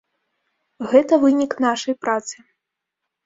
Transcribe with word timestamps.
Гэта 0.93 1.13
вынік 1.25 1.51
нашай 1.65 1.95
працы. 2.05 2.35